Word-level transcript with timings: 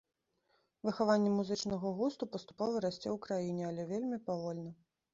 Выхаванне 0.89 1.33
музычнага 1.33 1.93
густу 2.01 2.31
паступова 2.39 2.75
расце 2.89 3.05
ў 3.05 3.17
краіне, 3.29 3.63
але 3.71 3.89
вельмі 3.95 4.25
павольна. 4.33 4.71